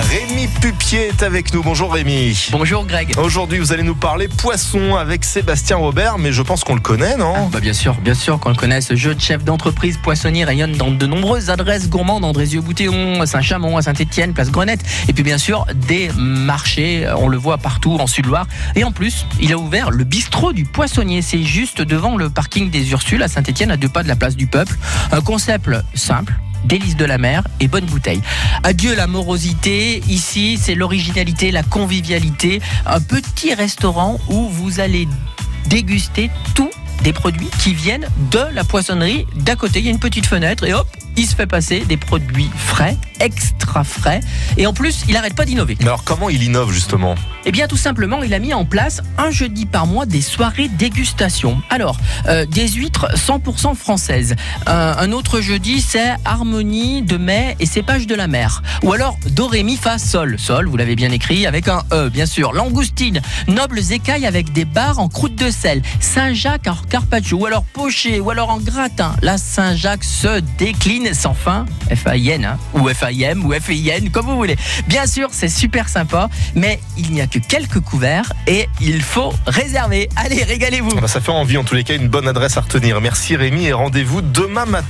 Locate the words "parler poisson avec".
3.94-5.24